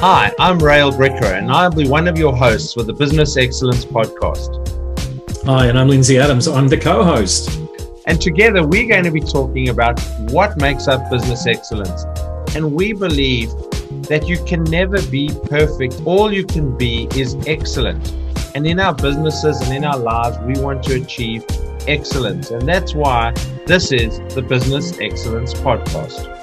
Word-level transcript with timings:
Hi, 0.00 0.30
I'm 0.38 0.58
Rael 0.58 0.92
Bricker, 0.92 1.38
and 1.38 1.50
I'll 1.50 1.70
be 1.70 1.88
one 1.88 2.06
of 2.06 2.18
your 2.18 2.36
hosts 2.36 2.74
for 2.74 2.82
the 2.82 2.92
Business 2.92 3.38
Excellence 3.38 3.86
Podcast. 3.86 4.52
Hi, 5.46 5.68
and 5.68 5.78
I'm 5.78 5.88
Lindsay 5.88 6.18
Adams. 6.18 6.46
I'm 6.48 6.68
the 6.68 6.76
co 6.76 7.02
host. 7.02 7.58
And 8.04 8.20
together 8.20 8.62
we're 8.62 8.86
going 8.86 9.04
to 9.04 9.10
be 9.10 9.22
talking 9.22 9.70
about 9.70 9.98
what 10.32 10.58
makes 10.58 10.86
up 10.86 11.10
business 11.10 11.46
excellence. 11.46 12.04
And 12.54 12.74
we 12.74 12.92
believe 12.92 13.48
that 14.02 14.28
you 14.28 14.36
can 14.44 14.64
never 14.64 15.00
be 15.06 15.30
perfect. 15.44 16.02
All 16.04 16.30
you 16.30 16.44
can 16.44 16.76
be 16.76 17.08
is 17.16 17.34
excellent. 17.46 18.12
And 18.54 18.66
in 18.66 18.78
our 18.78 18.94
businesses 18.94 19.62
and 19.62 19.74
in 19.74 19.84
our 19.86 19.98
lives, 19.98 20.36
we 20.40 20.60
want 20.62 20.82
to 20.84 21.00
achieve 21.00 21.46
excellence. 21.88 22.50
And 22.50 22.68
that's 22.68 22.94
why 22.94 23.32
this 23.64 23.92
is 23.92 24.18
the 24.34 24.42
Business 24.42 24.98
Excellence 25.00 25.54
Podcast. 25.54 26.35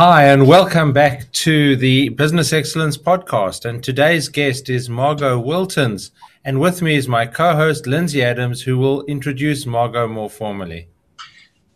Hi, 0.00 0.26
and 0.26 0.46
welcome 0.46 0.92
back 0.92 1.28
to 1.32 1.74
the 1.74 2.10
Business 2.10 2.52
Excellence 2.52 2.96
Podcast. 2.96 3.64
And 3.64 3.82
today's 3.82 4.28
guest 4.28 4.70
is 4.70 4.88
Margo 4.88 5.42
Wiltens. 5.42 6.12
And 6.44 6.60
with 6.60 6.82
me 6.82 6.94
is 6.94 7.08
my 7.08 7.26
co 7.26 7.56
host, 7.56 7.88
Lindsay 7.88 8.22
Adams, 8.22 8.62
who 8.62 8.78
will 8.78 9.02
introduce 9.06 9.66
Margo 9.66 10.06
more 10.06 10.30
formally. 10.30 10.86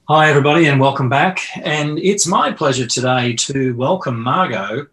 Hi, 0.06 0.30
everybody, 0.30 0.66
and 0.66 0.80
welcome 0.80 1.08
back. 1.08 1.40
And 1.64 1.98
it's 1.98 2.24
my 2.24 2.52
pleasure 2.52 2.86
today 2.86 3.32
to 3.38 3.74
welcome 3.74 4.20
Margo. 4.20 4.86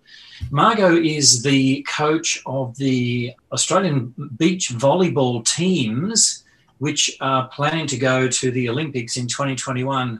Margo 0.50 0.96
is 0.96 1.44
the 1.44 1.84
coach 1.84 2.42
of 2.48 2.76
the 2.78 3.36
Australian 3.52 4.12
beach 4.38 4.70
volleyball 4.70 5.46
teams, 5.46 6.46
which 6.80 7.16
are 7.22 7.48
planning 7.50 7.86
to 7.86 7.98
go 8.00 8.28
to 8.28 8.50
the 8.50 8.70
Olympics 8.70 9.18
in 9.18 9.28
2021 9.28 10.20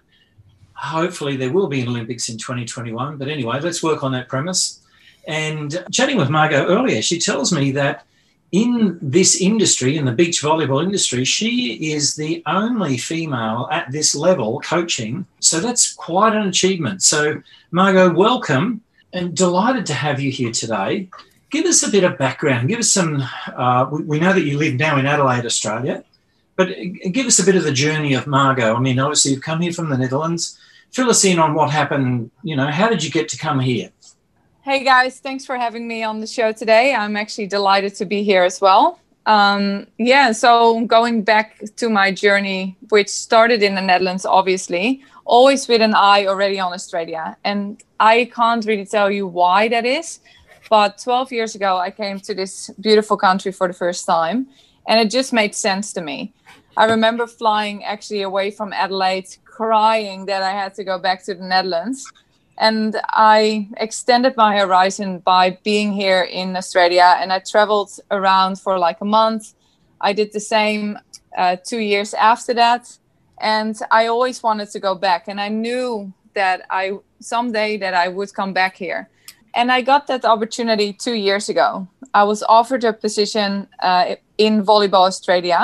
hopefully 0.80 1.36
there 1.36 1.52
will 1.52 1.68
be 1.68 1.82
an 1.82 1.90
Olympics 1.90 2.30
in 2.30 2.38
2021. 2.38 3.18
But 3.18 3.28
anyway, 3.28 3.60
let's 3.60 3.84
work 3.84 4.02
on 4.04 4.14
that 4.14 4.30
premise. 4.30 4.80
And 5.28 5.84
chatting 5.92 6.18
with 6.18 6.30
Margo 6.30 6.66
earlier, 6.68 7.02
she 7.02 7.20
tells 7.20 7.52
me 7.52 7.72
that 7.72 8.06
in 8.52 8.98
this 9.02 9.40
industry, 9.40 9.98
in 9.98 10.06
the 10.06 10.12
beach 10.12 10.42
volleyball 10.42 10.84
industry, 10.84 11.24
she 11.26 11.92
is 11.94 12.16
the 12.16 12.42
only 12.48 12.98
female 12.98 13.68
at 13.72 13.92
this 13.92 14.16
level 14.16 14.60
coaching. 14.62 15.26
So 15.40 15.60
that's 15.60 15.94
quite 15.94 16.34
an 16.34 16.48
achievement. 16.48 17.04
So, 17.04 17.44
Margo, 17.72 18.12
welcome 18.12 18.82
and 19.14 19.36
delighted 19.36 19.86
to 19.88 19.94
have 19.94 20.20
you 20.20 20.32
here 20.32 20.52
today. 20.52 21.10
Give 21.52 21.66
us 21.66 21.84
a 21.84 21.92
bit 21.92 22.04
of 22.04 22.18
background. 22.18 22.70
Give 22.70 22.80
us 22.80 22.92
some. 22.92 23.24
Uh, 23.56 23.88
we 23.92 24.20
know 24.20 24.34
that 24.34 24.46
you 24.46 24.58
live 24.58 24.76
now 24.76 24.98
in 24.98 25.06
Adelaide, 25.06 25.46
Australia, 25.46 26.04
but 26.56 26.70
give 27.12 27.26
us 27.26 27.40
a 27.40 27.46
bit 27.46 27.56
of 27.56 27.64
the 27.64 27.72
journey 27.72 28.14
of 28.14 28.28
Margo. 28.28 28.76
I 28.76 28.80
mean, 28.80 29.00
obviously, 29.00 29.32
you've 29.32 29.44
come 29.44 29.62
here 29.62 29.74
from 29.74 29.90
the 29.90 29.98
Netherlands 29.98 30.60
fill 30.92 31.10
us 31.10 31.24
in 31.26 31.40
on 31.40 31.54
what 31.54 31.70
happened. 31.70 32.32
You 32.44 32.56
know, 32.56 32.68
how 32.68 32.90
did 32.90 33.04
you 33.04 33.12
get 33.12 33.30
to 33.30 33.38
come 33.38 33.60
here? 33.60 33.92
Hey 34.62 34.84
guys, 34.84 35.20
thanks 35.20 35.46
for 35.46 35.58
having 35.58 35.88
me 35.88 36.04
on 36.04 36.20
the 36.20 36.28
show 36.28 36.52
today. 36.52 36.94
I'm 36.94 37.16
actually 37.16 37.48
delighted 37.48 37.96
to 37.96 38.06
be 38.06 38.24
here 38.24 38.44
as 38.44 38.62
well. 38.62 39.00
Um, 39.26 39.88
yeah, 39.98 40.32
so 40.32 40.86
going 40.86 41.24
back 41.24 41.62
to 41.78 41.90
my 41.90 42.12
journey, 42.12 42.78
which 42.90 43.10
started 43.10 43.62
in 43.64 43.76
the 43.76 43.82
Netherlands, 43.82 44.26
obviously, 44.26 45.04
always 45.26 45.68
with 45.68 45.82
an 45.82 45.94
eye 45.94 46.26
already 46.26 46.60
on 46.60 46.74
Australia. 46.74 47.38
And 47.44 47.82
I 48.00 48.26
can't 48.34 48.66
really 48.66 48.86
tell 48.86 49.12
you 49.12 49.28
why 49.28 49.68
that 49.68 49.86
is. 49.86 50.20
But 50.70 50.98
12 50.98 51.32
years 51.32 51.56
ago, 51.56 51.78
I 51.78 51.92
came 51.92 52.20
to 52.22 52.34
this 52.34 52.70
beautiful 52.80 53.18
country 53.18 53.52
for 53.52 53.68
the 53.68 53.74
first 53.74 54.06
time, 54.06 54.48
and 54.88 55.00
it 55.00 55.10
just 55.10 55.34
made 55.34 55.56
sense 55.56 55.94
to 55.94 56.02
me. 56.02 56.34
I 56.78 56.86
remember 56.86 57.28
flying 57.28 57.84
actually 57.84 58.22
away 58.22 58.52
from 58.52 58.72
Adelaide, 58.74 59.30
crying 59.60 60.26
that 60.26 60.42
I 60.42 60.52
had 60.52 60.74
to 60.76 60.84
go 60.86 60.98
back 60.98 61.20
to 61.26 61.36
the 61.36 61.44
Netherlands. 61.44 62.00
And 62.58 62.96
I 63.10 63.68
extended 63.78 64.34
my 64.38 64.58
horizon 64.58 65.20
by 65.20 65.58
being 65.64 65.92
here 65.92 66.24
in 66.24 66.56
Australia. 66.56 67.10
And 67.20 67.32
I 67.34 67.40
traveled 67.40 67.92
around 68.10 68.60
for 68.64 68.80
like 68.80 69.00
a 69.02 69.10
month. 69.20 69.44
I 70.00 70.14
did 70.14 70.32
the 70.32 70.40
same 70.40 70.98
uh, 71.38 71.58
two 71.70 71.80
years 71.80 72.14
after 72.14 72.54
that. 72.54 72.84
And 73.42 73.76
I 73.92 74.08
always 74.08 74.42
wanted 74.42 74.70
to 74.72 74.80
go 74.80 74.96
back. 74.96 75.28
And 75.28 75.40
I 75.42 75.50
knew 75.50 76.14
that 76.36 76.58
I 76.70 76.84
someday 77.20 77.78
that 77.78 77.94
I 77.94 78.08
would 78.08 78.32
come 78.34 78.54
back 78.54 78.76
here. 78.78 79.10
And 79.56 79.72
I 79.78 79.82
got 79.82 80.08
that 80.08 80.24
opportunity 80.24 80.94
two 80.94 81.18
years 81.28 81.50
ago. 81.50 81.88
I 82.14 82.24
was 82.24 82.44
offered 82.44 82.84
a 82.86 82.94
position 82.94 83.68
uh, 83.82 84.16
in 84.38 84.64
Volleyball 84.64 85.08
Australia 85.08 85.62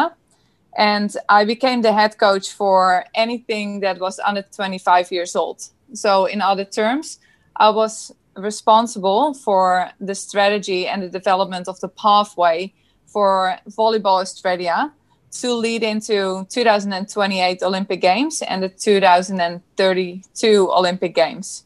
and 0.75 1.16
I 1.30 1.46
became 1.46 1.81
the 1.81 1.94
head 1.94 2.18
coach 2.18 2.52
for 2.52 3.06
anything 3.16 3.80
that 3.80 4.00
was 4.00 4.19
under 4.19 4.41
25 4.41 5.12
years 5.12 5.36
old. 5.36 5.63
So, 5.94 6.25
in 6.25 6.41
other 6.41 6.66
terms, 6.66 7.19
I 7.56 7.69
was 7.69 8.12
responsible 8.36 9.34
for 9.34 9.90
the 10.00 10.16
strategy 10.16 10.88
and 10.88 11.02
the 11.02 11.09
development 11.09 11.68
of 11.68 11.80
the 11.80 11.88
pathway 11.88 12.74
for 13.06 13.58
Volleyball 13.69 14.22
Australia 14.22 14.91
to 15.31 15.53
lead 15.53 15.84
into 15.84 16.46
2028 16.50 17.63
Olympic 17.63 18.02
Games 18.02 18.42
and 18.42 18.63
the 18.63 18.69
2032 18.69 20.72
Olympic 20.72 21.16
Games. 21.16 21.63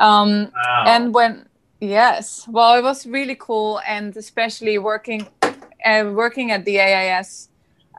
Um, 0.00 0.50
wow. 0.54 0.84
And 0.86 1.14
when 1.14 1.46
yes, 1.80 2.46
well, 2.48 2.78
it 2.78 2.82
was 2.82 3.06
really 3.06 3.36
cool, 3.38 3.80
and 3.86 4.16
especially 4.16 4.78
working 4.78 5.26
uh, 5.42 6.10
working 6.12 6.50
at 6.50 6.64
the 6.64 6.80
AIS 6.80 7.48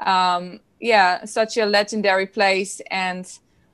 um, 0.06 0.60
yeah, 0.80 1.26
such 1.26 1.58
a 1.58 1.66
legendary 1.66 2.28
place, 2.28 2.82
and 2.92 3.26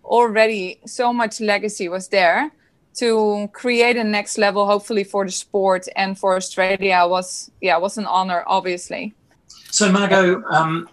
already 0.04 0.80
so 0.86 1.14
much 1.14 1.40
legacy 1.40 1.90
was 1.90 2.08
there 2.10 2.52
to 2.96 3.50
create 3.54 3.98
a 3.98 4.04
next 4.04 4.38
level, 4.38 4.66
hopefully 4.66 5.04
for 5.04 5.26
the 5.26 5.32
sport 5.32 5.88
and 5.96 6.18
for 6.18 6.36
Australia 6.36 7.06
was 7.06 7.52
yeah 7.62 7.78
was 7.78 7.98
an 7.98 8.06
honor, 8.06 8.44
obviously. 8.48 9.14
So 9.72 9.92
Margo, 9.92 10.44
um, 10.46 10.90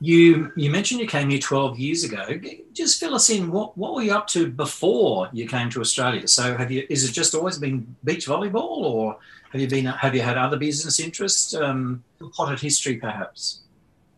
you 0.00 0.52
you 0.56 0.70
mentioned 0.70 1.00
you 1.00 1.06
came 1.06 1.30
here 1.30 1.38
12 1.38 1.78
years 1.78 2.04
ago. 2.04 2.40
Just 2.72 3.00
fill 3.00 3.14
us 3.14 3.30
in. 3.30 3.50
What 3.50 3.76
what 3.78 3.94
were 3.94 4.02
you 4.02 4.12
up 4.12 4.26
to 4.28 4.50
before 4.50 5.28
you 5.32 5.46
came 5.46 5.70
to 5.70 5.80
Australia? 5.80 6.26
So 6.28 6.56
have 6.56 6.70
you 6.70 6.86
is 6.90 7.08
it 7.08 7.12
just 7.12 7.34
always 7.34 7.58
been 7.58 7.96
beach 8.04 8.26
volleyball, 8.26 8.82
or 8.94 9.18
have 9.52 9.60
you 9.60 9.68
been 9.68 9.86
have 9.86 10.14
you 10.14 10.22
had 10.22 10.36
other 10.36 10.58
business 10.58 11.00
interests? 11.00 11.54
Um, 11.54 12.04
potted 12.36 12.60
history, 12.60 12.96
perhaps. 12.96 13.62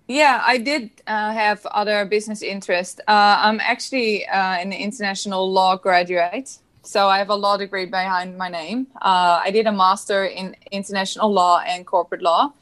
Yeah, 0.08 0.42
I 0.42 0.56
did 0.56 0.90
uh, 1.06 1.32
have 1.32 1.66
other 1.66 2.06
business 2.06 2.40
interests. 2.40 2.98
Uh, 3.06 3.36
I'm 3.40 3.60
actually 3.60 4.26
uh, 4.26 4.54
an 4.56 4.72
international 4.72 5.52
law 5.52 5.76
graduate, 5.76 6.56
so 6.82 7.08
I 7.08 7.18
have 7.18 7.28
a 7.28 7.34
law 7.34 7.58
degree 7.58 7.84
behind 7.84 8.38
my 8.38 8.48
name. 8.48 8.86
Uh, 9.02 9.42
I 9.44 9.50
did 9.50 9.66
a 9.66 9.72
master 9.72 10.24
in 10.24 10.56
international 10.72 11.30
law 11.30 11.60
and 11.60 11.86
corporate 11.86 12.22
law. 12.22 12.54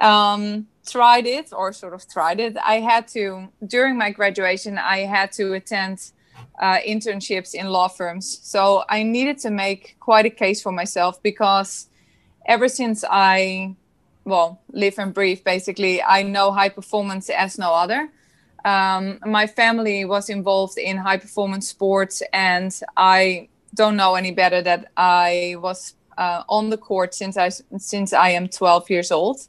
Um, 0.00 0.68
tried 0.86 1.26
it, 1.26 1.52
or 1.52 1.72
sort 1.72 1.94
of 1.94 2.08
tried 2.08 2.38
it. 2.38 2.56
I 2.64 2.76
had 2.76 3.08
to 3.08 3.48
during 3.66 3.98
my 3.98 4.12
graduation. 4.12 4.78
I 4.78 4.98
had 4.98 5.32
to 5.32 5.54
attend 5.54 6.12
uh, 6.60 6.78
internships 6.86 7.54
in 7.54 7.66
law 7.70 7.88
firms, 7.88 8.38
so 8.44 8.84
I 8.88 9.02
needed 9.02 9.38
to 9.38 9.50
make 9.50 9.96
quite 9.98 10.26
a 10.26 10.30
case 10.30 10.62
for 10.62 10.70
myself 10.70 11.20
because 11.24 11.88
ever 12.46 12.68
since 12.68 13.04
I 13.10 13.74
well 14.28 14.60
live 14.72 14.98
and 14.98 15.12
breathe 15.14 15.42
basically. 15.44 16.02
I 16.02 16.22
know 16.22 16.52
high 16.52 16.68
performance 16.68 17.30
as 17.30 17.58
no 17.58 17.72
other. 17.72 18.10
Um, 18.64 19.18
my 19.24 19.46
family 19.46 20.04
was 20.04 20.28
involved 20.28 20.78
in 20.78 20.96
high 20.96 21.16
performance 21.16 21.68
sports 21.68 22.22
and 22.32 22.78
i 22.96 23.48
don't 23.74 23.96
know 23.96 24.16
any 24.16 24.32
better 24.32 24.60
that 24.60 24.90
i 24.96 25.54
was 25.58 25.94
uh, 26.18 26.42
on 26.48 26.68
the 26.68 26.76
court 26.76 27.14
since 27.14 27.36
i 27.36 27.48
since 27.78 28.12
i 28.12 28.30
am 28.30 28.48
12 28.48 28.90
years 28.90 29.10
old. 29.12 29.40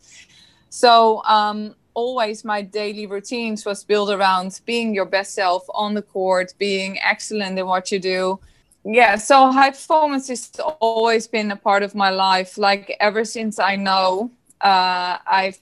So 0.70 1.24
um, 1.26 1.76
always 1.96 2.46
my 2.46 2.62
daily 2.62 3.08
routines 3.08 3.66
was 3.66 3.84
built 3.84 4.12
around 4.12 4.62
being 4.66 4.94
your 4.94 5.06
best 5.06 5.34
self 5.34 5.66
on 5.74 5.96
the 5.96 6.04
court 6.04 6.54
being 6.60 7.00
excellent 7.00 7.58
in 7.58 7.66
what 7.66 7.92
you 7.92 8.00
do. 8.00 8.40
Yeah 8.86 9.16
so 9.16 9.52
high 9.52 9.72
performance 9.72 10.28
has 10.28 10.52
always 10.80 11.28
been 11.28 11.52
a 11.52 11.56
part 11.56 11.82
of 11.84 11.96
my 11.96 12.12
life. 12.12 12.58
Like 12.58 12.96
ever 13.00 13.26
since 13.26 13.58
i 13.60 13.76
know 13.76 14.32
uh, 14.62 15.18
I've 15.26 15.60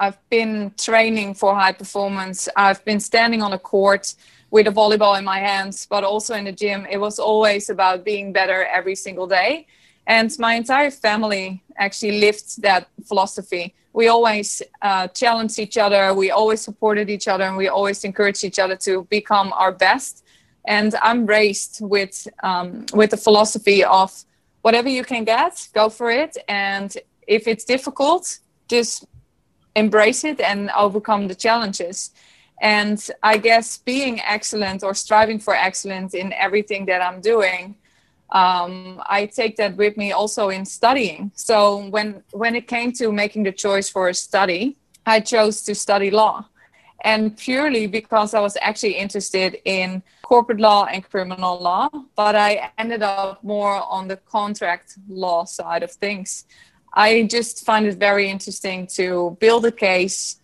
I've 0.00 0.18
been 0.28 0.72
training 0.76 1.34
for 1.34 1.54
high 1.54 1.72
performance. 1.72 2.48
I've 2.56 2.84
been 2.84 3.00
standing 3.00 3.42
on 3.42 3.52
a 3.52 3.58
court 3.58 4.14
with 4.50 4.66
a 4.66 4.70
volleyball 4.70 5.18
in 5.18 5.24
my 5.24 5.38
hands, 5.38 5.86
but 5.88 6.04
also 6.04 6.34
in 6.34 6.44
the 6.44 6.52
gym. 6.52 6.86
It 6.90 6.98
was 6.98 7.18
always 7.18 7.70
about 7.70 8.04
being 8.04 8.32
better 8.32 8.64
every 8.64 8.96
single 8.96 9.26
day. 9.26 9.66
And 10.06 10.30
my 10.38 10.54
entire 10.54 10.90
family 10.90 11.62
actually 11.76 12.20
lived 12.20 12.60
that 12.62 12.88
philosophy. 13.06 13.74
We 13.92 14.08
always 14.08 14.62
uh, 14.82 15.08
challenged 15.08 15.58
each 15.58 15.78
other, 15.78 16.12
we 16.12 16.30
always 16.30 16.60
supported 16.60 17.08
each 17.08 17.28
other, 17.28 17.44
and 17.44 17.56
we 17.56 17.68
always 17.68 18.04
encouraged 18.04 18.44
each 18.44 18.58
other 18.58 18.76
to 18.76 19.04
become 19.04 19.52
our 19.54 19.72
best. 19.72 20.24
And 20.66 20.94
I'm 21.02 21.26
raised 21.26 21.78
with 21.80 22.26
um, 22.42 22.86
with 22.92 23.10
the 23.10 23.16
philosophy 23.16 23.84
of 23.84 24.10
whatever 24.62 24.88
you 24.88 25.04
can 25.04 25.24
get, 25.24 25.68
go 25.74 25.88
for 25.88 26.10
it. 26.10 26.36
And 26.48 26.96
if 27.26 27.46
it's 27.46 27.64
difficult, 27.64 28.38
just 28.68 29.04
embrace 29.76 30.24
it 30.24 30.40
and 30.40 30.70
overcome 30.76 31.28
the 31.28 31.34
challenges. 31.34 32.10
And 32.60 33.04
I 33.22 33.38
guess 33.38 33.78
being 33.78 34.20
excellent 34.20 34.82
or 34.82 34.94
striving 34.94 35.38
for 35.38 35.54
excellence 35.54 36.14
in 36.14 36.32
everything 36.32 36.86
that 36.86 37.02
I'm 37.02 37.20
doing 37.20 37.76
um, 38.34 39.00
I 39.06 39.26
take 39.26 39.56
that 39.56 39.76
with 39.76 39.96
me 39.96 40.12
also 40.12 40.48
in 40.48 40.64
studying. 40.64 41.30
So 41.34 41.86
when 41.88 42.22
when 42.32 42.54
it 42.56 42.66
came 42.66 42.92
to 42.94 43.12
making 43.12 43.44
the 43.44 43.52
choice 43.52 43.88
for 43.88 44.08
a 44.08 44.14
study, 44.14 44.76
I 45.06 45.20
chose 45.20 45.62
to 45.62 45.74
study 45.74 46.10
law, 46.10 46.46
and 47.04 47.36
purely 47.36 47.86
because 47.86 48.34
I 48.34 48.40
was 48.40 48.56
actually 48.60 48.96
interested 48.96 49.58
in 49.64 50.02
corporate 50.22 50.58
law 50.58 50.86
and 50.86 51.08
criminal 51.08 51.60
law, 51.60 51.88
but 52.16 52.34
I 52.34 52.72
ended 52.76 53.02
up 53.02 53.44
more 53.44 53.76
on 53.88 54.08
the 54.08 54.16
contract 54.16 54.98
law 55.08 55.44
side 55.44 55.82
of 55.82 55.92
things. 55.92 56.46
I 56.94 57.24
just 57.24 57.66
find 57.66 57.86
it 57.86 57.96
very 57.96 58.30
interesting 58.30 58.86
to 58.94 59.36
build 59.40 59.66
a 59.66 59.72
case, 59.72 60.38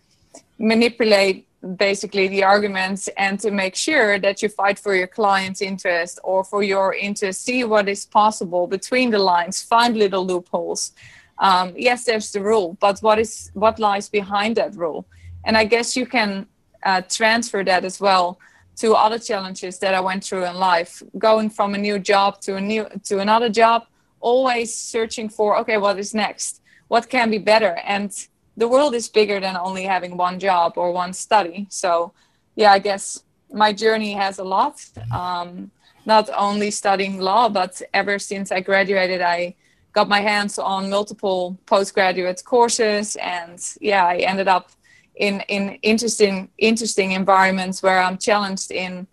manipulate 0.59 1.47
basically 1.77 2.27
the 2.27 2.43
arguments 2.43 3.07
and 3.17 3.39
to 3.39 3.51
make 3.51 3.75
sure 3.75 4.19
that 4.19 4.41
you 4.41 4.49
fight 4.49 4.79
for 4.79 4.95
your 4.95 5.07
client's 5.07 5.61
interest 5.61 6.19
or 6.23 6.43
for 6.43 6.63
your 6.63 6.93
interest 6.93 7.45
see 7.45 7.63
what 7.63 7.87
is 7.87 8.05
possible 8.05 8.65
between 8.67 9.11
the 9.11 9.19
lines 9.19 9.61
find 9.61 9.95
little 9.95 10.25
loopholes. 10.25 10.91
Um, 11.37 11.73
yes 11.75 12.05
there's 12.05 12.31
the 12.31 12.41
rule 12.41 12.77
but 12.79 12.99
what 12.99 13.19
is 13.19 13.51
what 13.53 13.79
lies 13.79 14.09
behind 14.09 14.55
that 14.57 14.75
rule? 14.75 15.05
And 15.45 15.55
i 15.55 15.65
guess 15.65 15.95
you 15.95 16.05
can 16.05 16.47
uh, 16.83 17.01
transfer 17.01 17.63
that 17.63 17.85
as 17.85 17.99
well 17.99 18.39
to 18.77 18.93
other 18.93 19.19
challenges 19.19 19.77
that 19.79 19.93
i 19.93 19.99
went 19.99 20.23
through 20.23 20.45
in 20.45 20.55
life 20.55 21.03
going 21.17 21.49
from 21.49 21.75
a 21.75 21.77
new 21.77 21.99
job 21.99 22.41
to 22.41 22.55
a 22.55 22.61
new 22.61 22.87
to 23.03 23.19
another 23.19 23.49
job 23.49 23.85
always 24.21 24.73
searching 24.73 25.29
for 25.29 25.57
okay 25.57 25.77
what 25.77 25.99
is 25.99 26.13
next 26.13 26.61
what 26.87 27.09
can 27.09 27.29
be 27.29 27.37
better 27.37 27.77
and 27.85 28.27
the 28.57 28.67
world 28.67 28.93
is 28.93 29.07
bigger 29.07 29.39
than 29.39 29.55
only 29.57 29.83
having 29.83 30.17
one 30.17 30.39
job 30.39 30.73
or 30.75 30.91
one 30.91 31.13
study. 31.13 31.67
So, 31.69 32.13
yeah, 32.55 32.71
I 32.71 32.79
guess 32.79 33.23
my 33.51 33.73
journey 33.73 34.13
has 34.13 34.39
a 34.39 34.43
lot. 34.43 34.75
Um, 35.11 35.71
not 36.05 36.29
only 36.35 36.71
studying 36.71 37.19
law, 37.19 37.47
but 37.49 37.81
ever 37.93 38.19
since 38.19 38.51
I 38.51 38.59
graduated, 38.59 39.21
I 39.21 39.55
got 39.93 40.09
my 40.09 40.19
hands 40.19 40.57
on 40.57 40.89
multiple 40.89 41.57
postgraduate 41.65 42.43
courses, 42.43 43.15
and 43.17 43.59
yeah, 43.79 44.05
I 44.05 44.17
ended 44.17 44.47
up 44.47 44.71
in 45.15 45.41
in 45.47 45.77
interesting 45.81 46.49
interesting 46.57 47.11
environments 47.11 47.83
where 47.83 47.99
I'm 47.99 48.17
challenged 48.17 48.71
in 48.71 49.05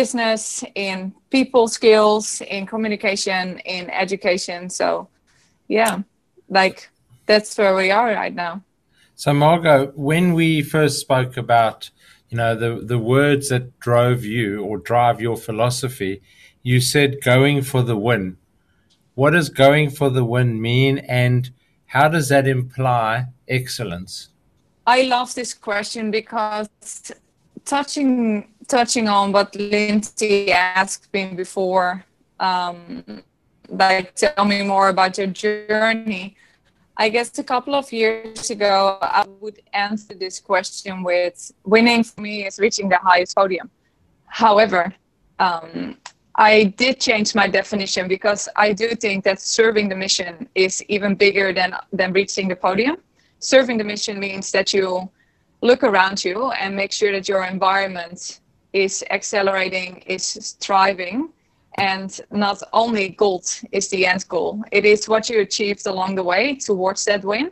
business, 0.00 0.62
in 0.74 1.14
people 1.30 1.66
skills, 1.68 2.42
in 2.42 2.66
communication, 2.66 3.58
in 3.60 3.88
education. 3.88 4.68
So, 4.68 5.08
yeah, 5.68 5.94
like 6.50 6.90
that's 7.24 7.56
where 7.56 7.74
we 7.74 7.90
are 7.90 8.08
right 8.22 8.34
now. 8.34 8.62
So, 9.14 9.32
Margo, 9.32 9.74
when 10.10 10.34
we 10.34 10.60
first 10.60 11.00
spoke 11.00 11.38
about, 11.38 11.90
you 12.28 12.36
know, 12.36 12.54
the, 12.54 12.72
the 12.92 12.98
words 12.98 13.48
that 13.48 13.64
drove 13.80 14.22
you 14.22 14.62
or 14.66 14.76
drive 14.76 15.18
your 15.26 15.38
philosophy, 15.38 16.20
you 16.62 16.78
said 16.80 17.22
going 17.22 17.62
for 17.62 17.82
the 17.82 17.96
win. 17.96 18.36
What 19.14 19.30
does 19.30 19.48
going 19.48 19.88
for 19.98 20.10
the 20.10 20.26
win 20.26 20.60
mean, 20.60 20.98
and 20.98 21.50
how 21.86 22.08
does 22.08 22.28
that 22.28 22.46
imply 22.46 23.28
excellence? 23.48 24.28
I 24.86 25.02
love 25.14 25.34
this 25.34 25.54
question 25.54 26.10
because 26.10 26.68
touching 27.64 28.48
touching 28.66 29.08
on 29.08 29.32
what 29.32 29.54
Lindsay 29.54 30.52
asked 30.52 31.12
me 31.12 31.34
before, 31.34 32.04
um, 32.40 33.22
like 33.68 34.14
tell 34.14 34.44
me 34.44 34.62
more 34.62 34.88
about 34.88 35.18
your 35.18 35.28
journey. 35.28 36.36
I 36.98 37.08
guess 37.10 37.38
a 37.38 37.44
couple 37.44 37.74
of 37.74 37.92
years 37.92 38.50
ago, 38.50 38.98
I 39.02 39.24
would 39.40 39.60
answer 39.72 40.14
this 40.14 40.40
question 40.40 41.02
with 41.02 41.52
winning 41.64 42.04
for 42.04 42.20
me 42.20 42.46
is 42.46 42.58
reaching 42.58 42.88
the 42.88 42.96
highest 42.96 43.36
podium. 43.36 43.70
However, 44.26 44.94
um, 45.38 45.98
I 46.36 46.74
did 46.76 47.00
change 47.00 47.34
my 47.34 47.48
definition 47.48 48.08
because 48.08 48.48
I 48.56 48.72
do 48.72 48.94
think 48.94 49.24
that 49.24 49.40
serving 49.40 49.88
the 49.88 49.96
mission 49.96 50.48
is 50.54 50.82
even 50.88 51.14
bigger 51.14 51.52
than, 51.52 51.74
than 51.92 52.12
reaching 52.12 52.48
the 52.48 52.56
podium. 52.56 52.96
Serving 53.40 53.78
the 53.78 53.84
mission 53.84 54.18
means 54.18 54.50
that 54.52 54.72
you 54.72 55.10
look 55.60 55.82
around 55.82 56.24
you 56.24 56.50
and 56.52 56.74
make 56.74 56.92
sure 56.92 57.12
that 57.12 57.28
your 57.28 57.44
environment 57.44 58.40
is 58.84 59.02
accelerating, 59.10 60.02
is 60.06 60.56
thriving, 60.60 61.30
and 61.78 62.20
not 62.30 62.62
only 62.72 63.08
gold 63.08 63.46
is 63.72 63.88
the 63.88 64.06
end 64.06 64.28
goal. 64.28 64.62
It 64.70 64.84
is 64.84 65.08
what 65.08 65.30
you 65.30 65.40
achieved 65.40 65.86
along 65.86 66.16
the 66.16 66.22
way 66.22 66.56
towards 66.56 67.04
that 67.06 67.24
win. 67.24 67.50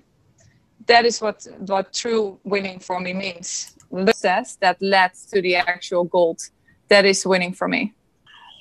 That 0.86 1.04
is 1.04 1.20
what 1.20 1.46
what 1.66 1.92
true 1.92 2.38
winning 2.44 2.78
for 2.78 3.00
me 3.00 3.12
means. 3.14 3.74
Success 3.90 4.56
that 4.60 4.76
led 4.80 5.12
to 5.32 5.40
the 5.40 5.56
actual 5.56 6.04
gold 6.04 6.40
that 6.88 7.04
is 7.04 7.24
winning 7.24 7.54
for 7.54 7.68
me. 7.68 7.92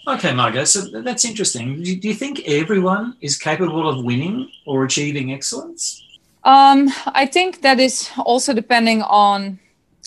Okay 0.07 0.33
margo 0.33 0.63
so 0.63 0.80
that's 1.01 1.25
interesting. 1.25 1.83
Do 2.01 2.07
you 2.07 2.13
think 2.13 2.42
everyone 2.45 3.15
is 3.19 3.38
capable 3.38 3.89
of 3.89 4.04
winning 4.06 4.50
or 4.65 4.86
achieving 4.86 5.33
excellence? 5.33 6.01
Um, 6.45 6.89
i 7.24 7.25
think 7.25 7.62
that 7.62 7.80
is 7.80 8.10
also 8.18 8.54
depending 8.54 9.01
on 9.01 9.60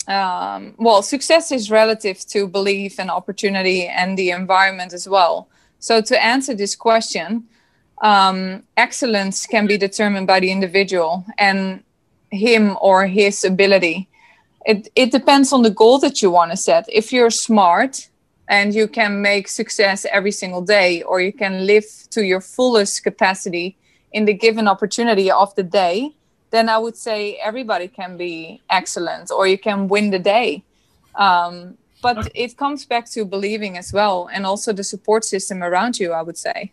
um, 0.07 0.73
well, 0.77 1.01
success 1.01 1.51
is 1.51 1.69
relative 1.69 2.25
to 2.27 2.47
belief 2.47 2.99
and 2.99 3.11
opportunity 3.11 3.87
and 3.87 4.17
the 4.17 4.31
environment 4.31 4.93
as 4.93 5.07
well. 5.07 5.49
So, 5.79 6.01
to 6.01 6.23
answer 6.23 6.55
this 6.55 6.75
question, 6.75 7.43
um, 8.01 8.63
excellence 8.77 9.45
can 9.45 9.67
be 9.67 9.77
determined 9.77 10.27
by 10.27 10.39
the 10.39 10.51
individual 10.51 11.25
and 11.37 11.83
him 12.31 12.77
or 12.81 13.07
his 13.07 13.43
ability. 13.43 14.07
It, 14.65 14.89
it 14.95 15.11
depends 15.11 15.53
on 15.53 15.63
the 15.63 15.69
goal 15.69 15.99
that 15.99 16.21
you 16.21 16.31
want 16.31 16.51
to 16.51 16.57
set. 16.57 16.85
If 16.91 17.11
you're 17.11 17.29
smart 17.29 18.09
and 18.49 18.73
you 18.73 18.87
can 18.87 19.21
make 19.21 19.47
success 19.47 20.05
every 20.11 20.31
single 20.31 20.61
day, 20.61 21.01
or 21.03 21.19
you 21.19 21.33
can 21.33 21.65
live 21.65 21.85
to 22.11 22.25
your 22.25 22.41
fullest 22.41 23.03
capacity 23.03 23.77
in 24.13 24.25
the 24.25 24.33
given 24.33 24.67
opportunity 24.67 25.29
of 25.29 25.53
the 25.55 25.63
day, 25.63 26.15
then 26.49 26.69
I 26.69 26.77
would 26.77 26.95
say 26.95 27.35
everybody 27.35 27.87
can 27.87 28.17
be 28.17 28.61
excellent 28.69 29.31
or 29.31 29.47
you 29.47 29.57
can 29.57 29.87
win 29.87 30.11
the 30.11 30.19
day. 30.19 30.63
Um, 31.15 31.77
but 32.01 32.17
okay. 32.19 32.31
it 32.35 32.57
comes 32.57 32.85
back 32.85 33.09
to 33.11 33.25
believing 33.25 33.77
as 33.77 33.91
well 33.91 34.29
and 34.31 34.45
also 34.45 34.71
the 34.71 34.83
support 34.83 35.25
system 35.25 35.63
around 35.63 35.99
you, 35.99 36.13
I 36.13 36.21
would 36.21 36.37
say. 36.37 36.71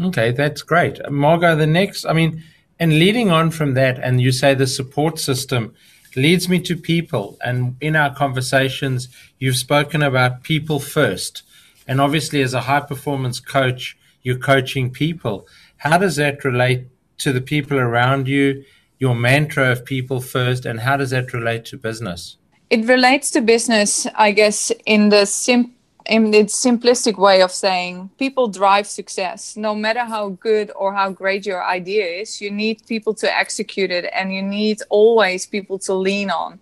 Okay, 0.00 0.30
that's 0.32 0.62
great. 0.62 0.98
Margo, 1.10 1.54
the 1.56 1.66
next, 1.66 2.04
I 2.06 2.12
mean, 2.12 2.42
and 2.78 2.98
leading 2.98 3.30
on 3.30 3.50
from 3.50 3.74
that, 3.74 3.98
and 3.98 4.20
you 4.20 4.32
say 4.32 4.54
the 4.54 4.66
support 4.66 5.18
system 5.18 5.74
leads 6.14 6.48
me 6.48 6.60
to 6.60 6.76
people. 6.76 7.38
And 7.44 7.76
in 7.80 7.96
our 7.96 8.14
conversations, 8.14 9.08
you've 9.38 9.56
spoken 9.56 10.02
about 10.02 10.42
people 10.42 10.80
first. 10.80 11.42
And 11.88 12.00
obviously, 12.00 12.42
as 12.42 12.52
a 12.52 12.62
high 12.62 12.80
performance 12.80 13.40
coach, 13.40 13.96
you're 14.22 14.38
coaching 14.38 14.90
people. 14.90 15.46
How 15.78 15.98
does 15.98 16.16
that 16.16 16.44
relate 16.44 16.86
to 17.18 17.32
the 17.32 17.40
people 17.40 17.78
around 17.78 18.28
you, 18.28 18.64
your 18.98 19.14
mantra 19.14 19.70
of 19.72 19.84
people 19.84 20.20
first, 20.20 20.66
and 20.66 20.80
how 20.80 20.96
does 20.96 21.10
that 21.10 21.32
relate 21.32 21.64
to 21.66 21.76
business? 21.76 22.36
It 22.70 22.86
relates 22.86 23.30
to 23.32 23.40
business, 23.40 24.06
I 24.14 24.32
guess, 24.32 24.72
in 24.84 25.10
the 25.10 25.26
sim 25.26 25.72
in 26.06 26.30
the 26.30 26.44
simplistic 26.44 27.18
way 27.18 27.42
of 27.42 27.50
saying 27.50 28.10
people 28.16 28.46
drive 28.46 28.86
success. 28.86 29.56
No 29.56 29.74
matter 29.74 30.04
how 30.04 30.28
good 30.28 30.70
or 30.76 30.94
how 30.94 31.10
great 31.10 31.44
your 31.44 31.64
idea 31.64 32.06
is, 32.06 32.40
you 32.40 32.48
need 32.48 32.86
people 32.86 33.12
to 33.14 33.36
execute 33.36 33.90
it, 33.90 34.08
and 34.12 34.32
you 34.32 34.42
need 34.42 34.78
always 34.88 35.46
people 35.46 35.78
to 35.80 35.94
lean 35.94 36.30
on. 36.30 36.60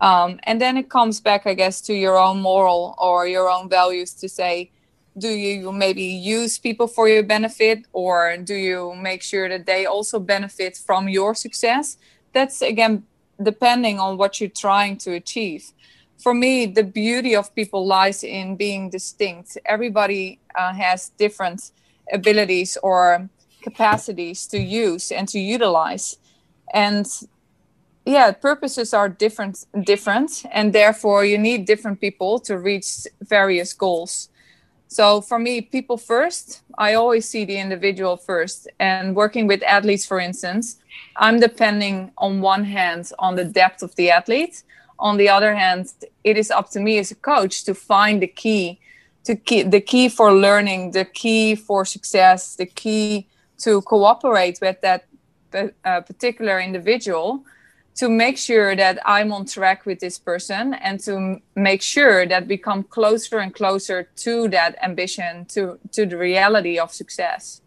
Um, 0.00 0.38
and 0.42 0.60
then 0.60 0.76
it 0.76 0.90
comes 0.90 1.20
back, 1.20 1.46
I 1.46 1.54
guess, 1.54 1.80
to 1.82 1.94
your 1.94 2.18
own 2.18 2.42
moral 2.42 2.94
or 2.98 3.26
your 3.26 3.48
own 3.48 3.68
values 3.70 4.12
to 4.14 4.28
say, 4.28 4.70
do 5.16 5.28
you 5.28 5.70
maybe 5.72 6.02
use 6.02 6.58
people 6.58 6.86
for 6.86 7.08
your 7.08 7.22
benefit 7.22 7.86
or 7.92 8.36
do 8.36 8.54
you 8.54 8.94
make 8.94 9.22
sure 9.22 9.48
that 9.48 9.66
they 9.66 9.86
also 9.86 10.18
benefit 10.18 10.76
from 10.76 11.08
your 11.08 11.34
success? 11.34 11.96
That's 12.32 12.62
again 12.62 13.04
depending 13.42 13.98
on 14.00 14.16
what 14.16 14.40
you're 14.40 14.50
trying 14.50 14.96
to 14.98 15.12
achieve. 15.12 15.72
For 16.18 16.34
me 16.34 16.66
the 16.66 16.82
beauty 16.82 17.36
of 17.36 17.54
people 17.54 17.86
lies 17.86 18.24
in 18.24 18.56
being 18.56 18.90
distinct. 18.90 19.56
Everybody 19.64 20.40
uh, 20.54 20.72
has 20.74 21.10
different 21.10 21.70
abilities 22.12 22.76
or 22.82 23.28
capacities 23.62 24.46
to 24.48 24.58
use 24.58 25.12
and 25.12 25.28
to 25.28 25.38
utilize. 25.38 26.18
And 26.72 27.06
yeah 28.04 28.32
purposes 28.32 28.92
are 28.92 29.08
different 29.08 29.64
different 29.82 30.44
and 30.52 30.74
therefore 30.74 31.24
you 31.24 31.38
need 31.38 31.64
different 31.64 32.00
people 32.00 32.38
to 32.38 32.58
reach 32.58 33.06
various 33.22 33.72
goals 33.72 34.28
so 34.88 35.20
for 35.20 35.38
me, 35.38 35.60
people 35.60 35.96
first, 35.96 36.62
I 36.78 36.94
always 36.94 37.28
see 37.28 37.44
the 37.44 37.56
individual 37.56 38.16
first. 38.16 38.68
And 38.78 39.16
working 39.16 39.46
with 39.46 39.62
athletes, 39.62 40.06
for 40.06 40.20
instance, 40.20 40.78
I'm 41.16 41.40
depending 41.40 42.12
on 42.18 42.40
one 42.40 42.64
hand 42.64 43.10
on 43.18 43.34
the 43.34 43.44
depth 43.44 43.82
of 43.82 43.94
the 43.96 44.10
athlete. 44.10 44.62
On 44.98 45.16
the 45.16 45.28
other 45.28 45.54
hand, 45.54 45.92
it 46.22 46.36
is 46.36 46.50
up 46.50 46.70
to 46.70 46.80
me 46.80 46.98
as 46.98 47.10
a 47.10 47.16
coach 47.16 47.64
to 47.64 47.74
find 47.74 48.22
the 48.22 48.28
key, 48.28 48.78
to 49.24 49.34
key, 49.34 49.62
the 49.62 49.80
key 49.80 50.08
for 50.08 50.32
learning, 50.32 50.92
the 50.92 51.04
key 51.04 51.54
for 51.54 51.84
success, 51.84 52.54
the 52.56 52.66
key 52.66 53.26
to 53.58 53.82
cooperate 53.82 54.58
with 54.60 54.80
that 54.82 55.06
uh, 55.84 56.00
particular 56.00 56.60
individual 56.60 57.44
to 57.96 58.08
make 58.08 58.36
sure 58.36 58.74
that 58.74 58.98
I'm 59.04 59.32
on 59.32 59.46
track 59.46 59.86
with 59.86 60.00
this 60.00 60.18
person 60.18 60.74
and 60.74 60.98
to 61.00 61.40
make 61.54 61.80
sure 61.80 62.26
that 62.26 62.46
we 62.48 62.56
come 62.56 62.82
closer 62.82 63.38
and 63.38 63.54
closer 63.54 64.08
to 64.16 64.48
that 64.48 64.76
ambition, 64.82 65.44
to, 65.46 65.78
to 65.92 66.04
the 66.04 66.16
reality 66.16 66.78
of 66.78 66.92
success. 66.92 67.60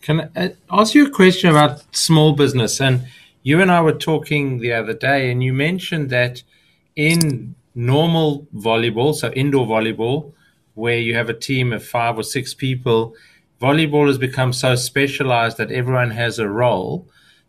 Can 0.00 0.30
I 0.36 0.46
uh, 0.46 0.48
ask 0.70 0.94
you 0.94 1.06
a 1.06 1.10
question 1.10 1.50
about 1.50 1.94
small 1.94 2.32
business? 2.32 2.80
And 2.80 3.06
you 3.42 3.60
and 3.60 3.70
I 3.70 3.80
were 3.82 3.92
talking 3.92 4.58
the 4.58 4.72
other 4.72 4.94
day, 4.94 5.30
and 5.30 5.42
you 5.42 5.52
mentioned 5.52 6.10
that 6.10 6.42
in 6.96 7.54
normal 7.74 8.46
volleyball, 8.54 9.14
so 9.14 9.30
indoor 9.32 9.66
volleyball, 9.66 10.32
where 10.74 10.98
you 10.98 11.14
have 11.14 11.28
a 11.28 11.34
team 11.34 11.72
of 11.72 11.84
five 11.84 12.16
or 12.16 12.22
six 12.22 12.54
people, 12.54 13.14
volleyball 13.60 14.06
has 14.06 14.18
become 14.18 14.52
so 14.52 14.76
specialized 14.76 15.56
that 15.58 15.72
everyone 15.72 16.12
has 16.12 16.38
a 16.38 16.48
role 16.48 17.06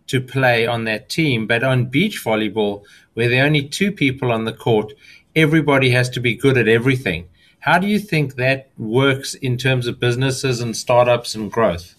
to 0.10 0.22
play 0.22 0.68
on 0.68 0.84
that 0.84 1.10
team. 1.10 1.48
But 1.48 1.64
on 1.64 1.86
beach 1.86 2.24
volleyball, 2.24 2.84
where 3.14 3.30
there 3.30 3.44
are 3.44 3.48
only 3.48 3.68
two 3.68 3.92
people 3.92 4.32
on 4.32 4.46
the 4.46 4.54
court, 4.54 4.94
everybody 5.36 5.90
has 5.92 6.10
to 6.10 6.20
be 6.20 6.36
good 6.36 6.58
at 6.58 6.68
everything. 6.68 7.28
How 7.60 7.78
do 7.80 7.88
you 7.88 8.00
think 8.00 8.36
that 8.36 8.70
works 8.78 9.34
in 9.34 9.58
terms 9.58 9.88
of 9.88 10.00
businesses 10.00 10.62
and 10.62 10.76
startups 10.76 11.36
and 11.36 11.52
growth? 11.52 11.96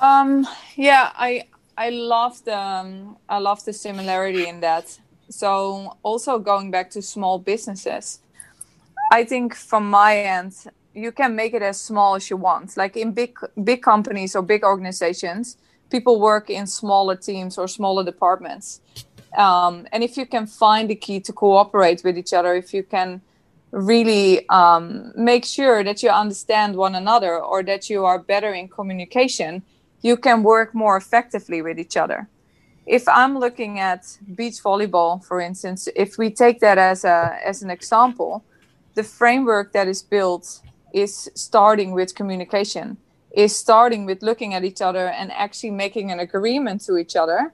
Um, 0.00 0.46
yeah, 0.76 1.10
I 1.14 1.44
I 1.76 1.90
love 1.90 2.44
the 2.44 2.58
um, 2.58 3.16
I 3.28 3.38
love 3.38 3.64
the 3.64 3.72
similarity 3.72 4.46
in 4.48 4.60
that. 4.60 4.98
So 5.30 5.96
also 6.02 6.38
going 6.38 6.70
back 6.70 6.90
to 6.90 7.02
small 7.02 7.38
businesses, 7.38 8.20
I 9.12 9.24
think 9.24 9.54
from 9.54 9.88
my 9.88 10.18
end, 10.18 10.54
you 10.94 11.12
can 11.12 11.36
make 11.36 11.54
it 11.54 11.62
as 11.62 11.80
small 11.80 12.16
as 12.16 12.30
you 12.30 12.36
want. 12.36 12.76
Like 12.76 12.96
in 12.96 13.12
big 13.12 13.38
big 13.62 13.82
companies 13.82 14.34
or 14.34 14.42
big 14.42 14.64
organizations, 14.64 15.56
people 15.90 16.20
work 16.20 16.50
in 16.50 16.66
smaller 16.66 17.16
teams 17.16 17.58
or 17.58 17.68
smaller 17.68 18.04
departments. 18.04 18.80
Um, 19.36 19.86
and 19.92 20.02
if 20.02 20.16
you 20.16 20.26
can 20.26 20.46
find 20.46 20.88
the 20.88 20.94
key 20.94 21.20
to 21.20 21.32
cooperate 21.32 22.02
with 22.04 22.16
each 22.18 22.32
other, 22.32 22.54
if 22.54 22.72
you 22.72 22.82
can 22.82 23.20
really 23.70 24.48
um, 24.48 25.12
make 25.14 25.44
sure 25.44 25.84
that 25.84 26.02
you 26.02 26.08
understand 26.08 26.76
one 26.76 26.94
another 26.94 27.38
or 27.38 27.62
that 27.62 27.90
you 27.90 28.04
are 28.04 28.18
better 28.18 28.52
in 28.52 28.68
communication, 28.68 29.62
you 30.00 30.16
can 30.16 30.42
work 30.42 30.74
more 30.74 30.96
effectively 30.96 31.60
with 31.60 31.78
each 31.78 31.96
other. 31.96 32.28
If 32.86 33.06
I'm 33.06 33.38
looking 33.38 33.78
at 33.78 34.16
beach 34.34 34.62
volleyball, 34.62 35.22
for 35.22 35.40
instance, 35.40 35.88
if 35.94 36.16
we 36.16 36.30
take 36.30 36.60
that 36.60 36.78
as 36.78 37.04
a 37.04 37.38
as 37.44 37.62
an 37.62 37.68
example, 37.68 38.44
the 38.94 39.02
framework 39.02 39.72
that 39.72 39.88
is 39.88 40.02
built 40.02 40.62
is 40.94 41.30
starting 41.34 41.92
with 41.92 42.14
communication 42.14 42.96
is 43.38 43.56
starting 43.56 44.04
with 44.04 44.20
looking 44.20 44.52
at 44.52 44.64
each 44.64 44.80
other 44.80 45.06
and 45.06 45.30
actually 45.30 45.70
making 45.70 46.10
an 46.10 46.18
agreement 46.18 46.80
to 46.84 46.96
each 46.96 47.14
other 47.14 47.52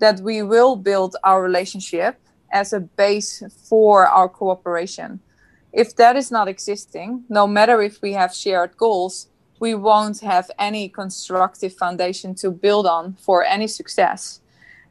that 0.00 0.18
we 0.18 0.42
will 0.42 0.74
build 0.74 1.14
our 1.22 1.40
relationship 1.40 2.18
as 2.52 2.72
a 2.72 2.80
base 2.80 3.40
for 3.68 4.08
our 4.08 4.28
cooperation. 4.28 5.20
If 5.72 5.94
that 5.94 6.16
is 6.16 6.32
not 6.32 6.48
existing, 6.48 7.26
no 7.28 7.46
matter 7.46 7.80
if 7.80 8.02
we 8.02 8.12
have 8.14 8.34
shared 8.34 8.76
goals, 8.76 9.28
we 9.60 9.72
won't 9.72 10.18
have 10.18 10.50
any 10.58 10.88
constructive 10.88 11.74
foundation 11.74 12.34
to 12.36 12.50
build 12.50 12.86
on 12.86 13.14
for 13.20 13.44
any 13.44 13.68
success. 13.68 14.40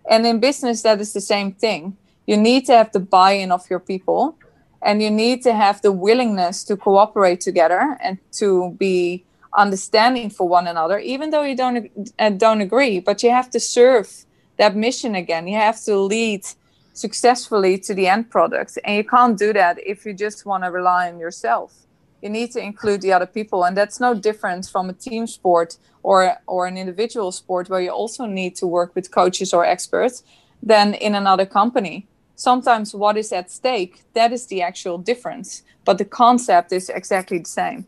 And 0.10 0.25
in 0.25 0.39
business, 0.39 0.84
that 0.84 1.01
is 1.01 1.12
the 1.12 1.19
same 1.19 1.51
thing. 1.51 1.98
You 2.25 2.38
need 2.38 2.65
to 2.67 2.77
have 2.77 2.93
the 2.93 3.01
buy 3.01 3.34
in 3.34 3.51
of 3.51 3.69
your 3.69 3.81
people 3.81 4.38
and 4.81 5.01
you 5.01 5.12
need 5.12 5.43
to 5.43 5.53
have 5.53 5.81
the 5.81 5.91
willingness 5.91 6.63
to 6.63 6.77
cooperate 6.77 7.41
together 7.41 7.98
and 8.01 8.19
to 8.31 8.74
be 8.79 9.25
understanding 9.58 10.29
for 10.29 10.48
one 10.48 10.68
another, 10.68 11.00
even 11.00 11.29
though 11.29 11.44
you 11.44 11.56
don't 11.56 11.89
uh, 12.20 12.29
don't 12.29 12.62
agree. 12.62 13.00
But 13.00 13.24
you 13.24 13.32
have 13.32 13.50
to 13.51 13.60
serve 13.60 14.25
that 14.58 14.75
mission 14.75 15.15
again. 15.15 15.48
You 15.48 15.58
have 15.58 15.82
to 15.84 15.98
lead 15.98 16.46
successfully 16.94 17.77
to 17.79 17.94
the 17.94 18.08
end 18.08 18.29
product, 18.29 18.77
and 18.84 18.96
you 18.98 19.03
can't 19.03 19.38
do 19.38 19.53
that 19.53 19.77
if 19.86 20.06
you 20.06 20.13
just 20.13 20.46
want 20.46 20.63
to 20.63 20.72
rely 20.72 21.10
on 21.10 21.20
yourself. 21.20 21.74
You 22.22 22.29
need 22.29 22.51
to 22.51 22.60
include 22.60 23.01
the 23.01 23.13
other 23.13 23.25
people, 23.25 23.63
and 23.63 23.75
that's 23.77 24.00
no 24.00 24.13
different 24.13 24.68
from 24.68 24.89
a 24.89 24.94
team 24.94 25.25
sport 25.27 25.77
or 26.03 26.36
or 26.48 26.68
an 26.68 26.77
individual 26.77 27.32
sport 27.32 27.70
where 27.70 27.82
you 27.82 27.91
also 27.91 28.25
need 28.25 28.56
to 28.58 28.68
work 28.68 28.94
with 28.96 29.12
coaches 29.12 29.53
or 29.53 29.65
experts 29.65 30.24
than 30.62 30.94
in 30.94 31.15
another 31.15 31.46
company. 31.46 32.08
Sometimes 32.36 32.94
what 32.94 33.18
is 33.18 33.32
at 33.34 33.51
stake 33.51 34.03
that 34.13 34.32
is 34.32 34.48
the 34.48 34.62
actual 34.62 34.98
difference, 34.98 35.63
but 35.86 35.98
the 35.98 36.06
concept 36.06 36.72
is 36.72 36.89
exactly 36.89 37.39
the 37.39 37.50
same. 37.50 37.86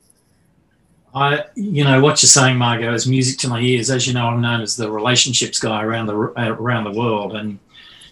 I, 1.14 1.46
you 1.56 1.84
know, 1.84 2.00
what 2.00 2.24
you're 2.24 2.30
saying, 2.30 2.58
Margo, 2.58 2.94
is 2.94 3.06
music 3.06 3.38
to 3.40 3.50
my 3.50 3.60
ears. 3.60 3.90
As 3.90 4.08
you 4.08 4.14
know, 4.14 4.28
I'm 4.28 4.42
known 4.42 4.62
as 4.62 4.76
the 4.76 4.90
relationships 4.90 5.60
guy 5.60 5.84
around 5.84 6.06
the 6.06 6.16
around 6.16 6.86
the 6.86 6.98
world, 6.98 7.36
and 7.36 7.60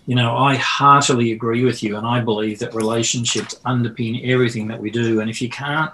you 0.06 0.16
know, 0.16 0.36
I 0.36 0.56
heartily 0.56 1.32
agree 1.32 1.64
with 1.64 1.82
you, 1.82 1.96
and 1.96 2.06
I 2.06 2.20
believe 2.20 2.60
that 2.60 2.74
relationships 2.74 3.56
underpin 3.66 4.28
everything 4.28 4.68
that 4.68 4.80
we 4.80 4.92
do. 4.92 5.22
And 5.22 5.30
if 5.30 5.42
you 5.42 5.50
can't 5.50 5.92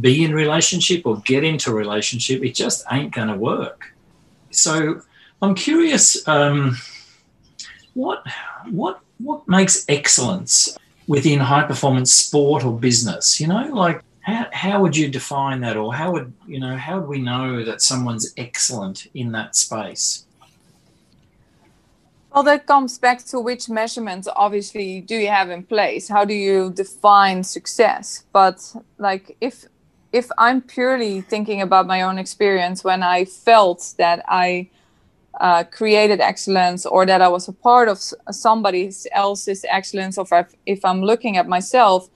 be 0.00 0.24
in 0.24 0.32
relationship 0.32 1.06
or 1.06 1.20
get 1.20 1.42
into 1.42 1.72
relationship, 1.72 2.44
it 2.44 2.54
just 2.54 2.84
ain't 2.92 3.14
going 3.14 3.28
to 3.28 3.36
work. 3.36 3.92
So, 4.50 5.02
I'm 5.42 5.54
curious, 5.56 6.26
um, 6.28 6.76
what 7.94 8.22
what 8.70 9.00
what 9.18 9.48
makes 9.48 9.84
excellence 9.88 10.78
within 11.08 11.40
high 11.40 11.64
performance 11.64 12.14
sport 12.14 12.64
or 12.64 12.78
business? 12.78 13.40
You 13.40 13.48
know, 13.48 13.70
like 13.72 14.02
how, 14.28 14.46
how 14.52 14.82
would 14.82 14.96
you 14.96 15.08
define 15.08 15.60
that 15.60 15.76
or 15.76 15.94
how 15.94 16.12
would 16.12 16.32
you 16.46 16.60
know 16.60 16.76
how 16.76 16.98
would 16.98 17.08
we 17.08 17.20
know 17.20 17.64
that 17.64 17.80
someone's 17.82 18.32
excellent 18.36 19.06
in 19.14 19.32
that 19.32 19.56
space? 19.56 20.24
Well 22.32 22.42
that 22.44 22.66
comes 22.66 22.98
back 22.98 23.24
to 23.26 23.40
which 23.40 23.68
measurements 23.68 24.28
obviously 24.36 25.00
do 25.00 25.16
you 25.16 25.28
have 25.28 25.50
in 25.50 25.62
place? 25.62 26.08
How 26.08 26.24
do 26.24 26.34
you 26.34 26.70
define 26.70 27.42
success? 27.42 28.24
But 28.32 28.58
like 28.98 29.36
if 29.40 29.66
if 30.12 30.30
i'm 30.38 30.60
purely 30.62 31.20
thinking 31.20 31.60
about 31.60 31.86
my 31.86 32.02
own 32.02 32.18
experience 32.18 32.82
when 32.82 33.02
i 33.02 33.24
felt 33.24 33.94
that 33.98 34.24
i 34.28 34.68
uh, 35.40 35.62
created 35.64 36.20
excellence 36.20 36.86
or 36.86 37.06
that 37.06 37.20
i 37.20 37.28
was 37.28 37.46
a 37.46 37.52
part 37.52 37.88
of 37.88 37.98
somebody 38.30 38.90
else's 39.12 39.64
excellence 39.68 40.18
or 40.18 40.26
if, 40.32 40.54
if 40.66 40.84
i'm 40.84 41.02
looking 41.02 41.36
at 41.36 41.46
myself 41.46 42.08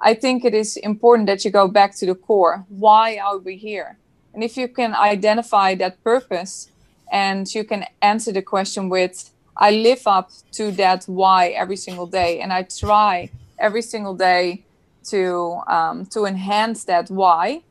I 0.00 0.14
think 0.14 0.44
it 0.44 0.54
is 0.54 0.76
important 0.76 1.26
that 1.26 1.44
you 1.44 1.50
go 1.50 1.68
back 1.68 1.94
to 1.96 2.06
the 2.06 2.14
core. 2.14 2.64
Why 2.68 3.18
are 3.18 3.38
we 3.38 3.56
here? 3.56 3.98
And 4.32 4.44
if 4.44 4.56
you 4.56 4.68
can 4.68 4.94
identify 4.94 5.74
that 5.76 6.02
purpose 6.04 6.70
and 7.10 7.52
you 7.52 7.64
can 7.64 7.84
answer 8.00 8.32
the 8.32 8.42
question 8.42 8.88
with, 8.88 9.30
I 9.56 9.72
live 9.72 10.02
up 10.06 10.30
to 10.52 10.70
that 10.72 11.04
why 11.04 11.48
every 11.48 11.76
single 11.76 12.06
day, 12.06 12.40
and 12.40 12.52
I 12.52 12.62
try 12.62 13.30
every 13.58 13.82
single 13.82 14.14
day 14.14 14.62
to 15.06 15.60
um, 15.66 16.06
to 16.06 16.26
enhance 16.26 16.84
that 16.84 17.10
why, 17.10 17.62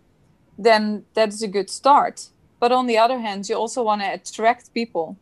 then 0.58 1.06
that 1.14 1.30
is 1.30 1.42
a 1.42 1.48
good 1.48 1.70
start. 1.70 2.28
But 2.60 2.72
on 2.72 2.88
the 2.88 2.98
other 2.98 3.20
hand, 3.20 3.48
you 3.48 3.56
also 3.56 3.84
want 3.84 4.02
to 4.02 4.14
attract 4.14 4.74
people 4.74 5.16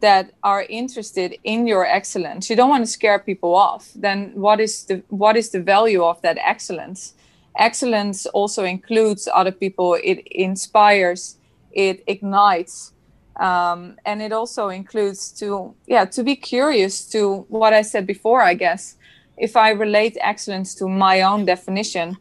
that 0.00 0.32
are 0.42 0.62
interested 0.68 1.36
in 1.44 1.66
your 1.66 1.86
excellence. 1.86 2.50
You 2.50 2.56
don't 2.56 2.70
want 2.70 2.84
to 2.84 2.90
scare 2.90 3.18
people 3.18 3.54
off. 3.54 3.90
Then 3.94 4.32
what 4.34 4.60
is 4.60 4.84
the 4.84 5.02
what 5.08 5.36
is 5.36 5.50
the 5.50 5.60
value 5.60 6.02
of 6.04 6.20
that 6.22 6.38
excellence? 6.38 7.14
Excellence 7.58 8.26
also 8.26 8.64
includes 8.64 9.28
other 9.32 9.52
people. 9.52 9.98
It 10.02 10.26
inspires 10.30 11.36
it 11.72 12.02
ignites 12.06 12.92
um, 13.36 13.96
and 14.04 14.20
it 14.20 14.32
also 14.32 14.68
includes 14.68 15.30
to 15.30 15.74
yeah 15.86 16.04
to 16.04 16.22
be 16.22 16.36
curious 16.36 17.06
to 17.06 17.46
what 17.48 17.72
i 17.72 17.82
said 17.82 18.06
before 18.06 18.42
i 18.42 18.54
guess. 18.54 18.96
If 19.36 19.56
i 19.56 19.70
relate 19.70 20.16
excellence 20.20 20.74
to 20.76 20.88
my 20.88 21.22
own 21.22 21.44
definition 21.44 22.18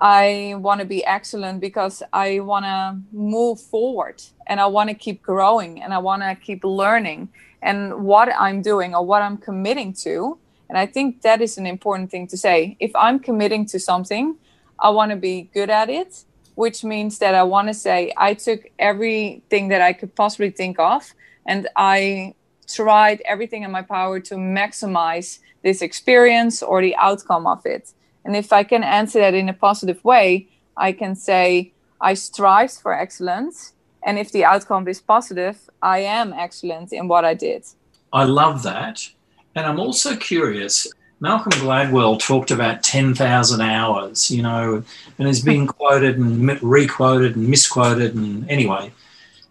I 0.00 0.54
want 0.58 0.80
to 0.80 0.86
be 0.86 1.04
excellent 1.04 1.60
because 1.60 2.02
I 2.12 2.38
want 2.40 2.64
to 2.64 3.00
move 3.12 3.60
forward 3.60 4.22
and 4.46 4.60
I 4.60 4.66
want 4.66 4.90
to 4.90 4.94
keep 4.94 5.22
growing 5.22 5.82
and 5.82 5.92
I 5.92 5.98
want 5.98 6.22
to 6.22 6.36
keep 6.36 6.62
learning 6.64 7.30
and 7.62 8.04
what 8.04 8.28
I'm 8.38 8.62
doing 8.62 8.94
or 8.94 9.04
what 9.04 9.22
I'm 9.22 9.36
committing 9.36 9.92
to. 10.04 10.38
And 10.68 10.78
I 10.78 10.86
think 10.86 11.22
that 11.22 11.40
is 11.40 11.58
an 11.58 11.66
important 11.66 12.10
thing 12.10 12.28
to 12.28 12.36
say. 12.36 12.76
If 12.78 12.94
I'm 12.94 13.18
committing 13.18 13.66
to 13.66 13.80
something, 13.80 14.36
I 14.78 14.90
want 14.90 15.10
to 15.10 15.16
be 15.16 15.50
good 15.52 15.70
at 15.70 15.90
it, 15.90 16.24
which 16.54 16.84
means 16.84 17.18
that 17.18 17.34
I 17.34 17.42
want 17.42 17.66
to 17.66 17.74
say 17.74 18.12
I 18.16 18.34
took 18.34 18.60
everything 18.78 19.68
that 19.68 19.80
I 19.80 19.92
could 19.92 20.14
possibly 20.14 20.50
think 20.50 20.78
of 20.78 21.12
and 21.44 21.66
I 21.74 22.34
tried 22.68 23.20
everything 23.24 23.64
in 23.64 23.72
my 23.72 23.82
power 23.82 24.20
to 24.20 24.34
maximize 24.34 25.40
this 25.62 25.82
experience 25.82 26.62
or 26.62 26.82
the 26.82 26.94
outcome 26.96 27.46
of 27.48 27.66
it. 27.66 27.92
And 28.24 28.36
if 28.36 28.52
I 28.52 28.64
can 28.64 28.82
answer 28.82 29.20
that 29.20 29.34
in 29.34 29.48
a 29.48 29.54
positive 29.54 30.04
way, 30.04 30.48
I 30.76 30.92
can 30.92 31.14
say, 31.14 31.72
I 32.00 32.14
strive 32.14 32.72
for 32.72 32.92
excellence. 32.92 33.72
And 34.04 34.18
if 34.18 34.30
the 34.32 34.44
outcome 34.44 34.86
is 34.88 35.00
positive, 35.00 35.68
I 35.82 36.00
am 36.00 36.32
excellent 36.32 36.92
in 36.92 37.08
what 37.08 37.24
I 37.24 37.34
did. 37.34 37.64
I 38.12 38.24
love 38.24 38.62
that. 38.62 39.08
And 39.54 39.66
I'm 39.66 39.80
also 39.80 40.16
curious. 40.16 40.86
Malcolm 41.20 41.52
Gladwell 41.52 42.18
talked 42.20 42.52
about 42.52 42.82
10,000 42.84 43.60
hours, 43.60 44.30
you 44.30 44.42
know, 44.42 44.84
and 45.18 45.26
has 45.26 45.42
been 45.42 45.66
quoted 45.78 46.16
and 46.16 46.62
requoted 46.62 47.34
and 47.34 47.48
misquoted. 47.48 48.14
And 48.14 48.48
anyway, 48.48 48.92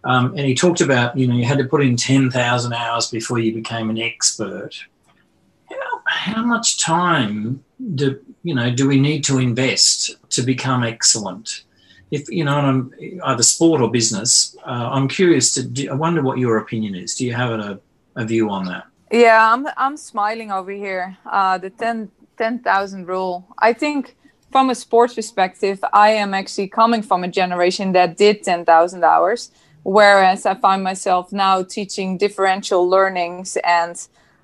um, 0.04 0.30
and 0.30 0.40
he 0.40 0.54
talked 0.54 0.80
about, 0.80 1.16
you 1.16 1.26
know, 1.26 1.34
you 1.34 1.44
had 1.44 1.58
to 1.58 1.64
put 1.64 1.82
in 1.82 1.96
10,000 1.96 2.72
hours 2.72 3.10
before 3.10 3.38
you 3.38 3.52
became 3.52 3.90
an 3.90 3.98
expert. 3.98 4.86
how 6.06 6.42
much 6.42 6.78
time 6.80 7.62
do 7.94 8.18
you 8.42 8.54
know 8.54 8.70
do 8.70 8.88
we 8.88 9.00
need 9.00 9.24
to 9.24 9.38
invest 9.38 10.16
to 10.30 10.42
become 10.42 10.82
excellent? 10.82 11.64
If 12.10 12.28
you 12.30 12.44
know, 12.44 12.56
I'm 12.56 12.92
either 13.24 13.42
sport 13.42 13.82
or 13.82 13.90
business, 13.90 14.56
uh, 14.66 14.88
I'm 14.92 15.08
curious 15.08 15.52
to. 15.54 15.62
Do, 15.62 15.90
I 15.90 15.94
wonder 15.94 16.22
what 16.22 16.38
your 16.38 16.56
opinion 16.56 16.94
is. 16.94 17.14
Do 17.14 17.26
you 17.26 17.34
have 17.34 17.50
a, 17.50 17.80
a 18.16 18.24
view 18.24 18.48
on 18.48 18.64
that? 18.64 18.84
Yeah, 19.10 19.52
I'm 19.52 19.66
I'm 19.76 19.96
smiling 19.96 20.50
over 20.50 20.70
here. 20.70 21.18
Uh, 21.26 21.58
the 21.58 21.68
10 21.70 22.10
10,000 22.38 23.06
rule. 23.06 23.46
I 23.58 23.72
think 23.72 24.16
from 24.50 24.70
a 24.70 24.74
sports 24.74 25.14
perspective, 25.14 25.84
I 25.92 26.10
am 26.10 26.32
actually 26.32 26.68
coming 26.68 27.02
from 27.02 27.24
a 27.24 27.28
generation 27.28 27.92
that 27.92 28.16
did 28.16 28.42
10,000 28.44 29.04
hours, 29.04 29.50
whereas 29.82 30.46
I 30.46 30.54
find 30.54 30.82
myself 30.82 31.32
now 31.32 31.62
teaching 31.62 32.16
differential 32.16 32.88
learnings 32.88 33.58
and 33.64 33.96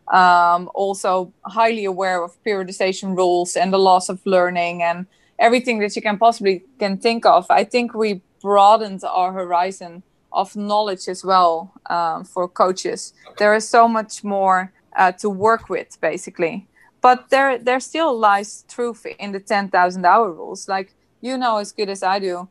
um, 0.08 0.70
also 0.74 1.32
highly 1.44 1.84
aware 1.84 2.22
of 2.22 2.36
periodization 2.44 3.16
rules 3.16 3.56
and 3.56 3.72
the 3.72 3.78
loss 3.78 4.08
of 4.08 4.20
learning 4.24 4.82
and 4.82 5.06
everything 5.38 5.78
that 5.80 5.96
you 5.96 6.02
can 6.02 6.18
possibly 6.18 6.64
can 6.78 6.98
think 6.98 7.24
of. 7.26 7.46
I 7.50 7.64
think 7.64 7.94
we 7.94 8.20
broadened 8.40 9.02
our 9.04 9.32
horizon 9.32 10.02
of 10.32 10.54
knowledge 10.56 11.08
as 11.08 11.24
well 11.24 11.72
um, 11.90 12.24
for 12.24 12.48
coaches. 12.48 13.14
There 13.38 13.54
is 13.54 13.68
so 13.68 13.88
much 13.88 14.24
more 14.24 14.72
uh, 14.96 15.12
to 15.12 15.30
work 15.30 15.68
with, 15.68 15.98
basically 16.00 16.68
but 17.04 17.28
there 17.28 17.58
there 17.58 17.80
still 17.80 18.18
lies 18.18 18.64
truth 18.66 19.04
in 19.18 19.32
the 19.32 19.38
10,000 19.38 20.06
hour 20.06 20.32
rules 20.32 20.66
like 20.68 20.94
you 21.20 21.36
know 21.36 21.58
as 21.58 21.70
good 21.70 21.90
as 21.90 22.02
I 22.02 22.18
do 22.18 22.48